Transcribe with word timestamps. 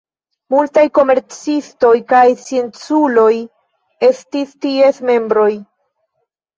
Multaj 0.53 0.85
komercistoj 0.99 1.91
kaj 2.15 2.23
scienculoj 2.45 3.31
estis 4.13 4.59
ties 4.67 5.07
membroj. 5.15 5.51